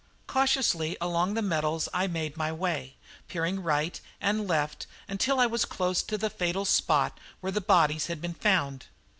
Cautiously 0.25 0.97
along 0.99 1.35
the 1.35 1.43
metals 1.43 1.87
I 1.93 2.07
made 2.07 2.35
my 2.35 2.51
way, 2.51 2.95
peering 3.27 3.61
right 3.61 4.01
and 4.19 4.47
left 4.47 4.87
until 5.07 5.39
I 5.39 5.45
was 5.45 5.63
close 5.63 6.01
to 6.01 6.17
the 6.17 6.31
fatal 6.31 6.65
spot 6.65 7.19
where 7.39 7.51
the 7.51 7.61
bodies 7.61 8.07
had 8.07 8.19
been 8.19 8.33
found. 8.33 8.87